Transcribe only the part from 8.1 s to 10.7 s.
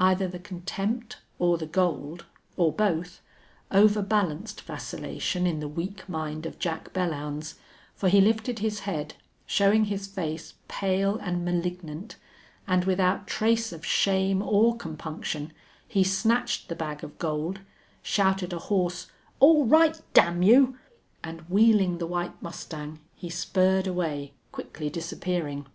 lifted his head, showing his face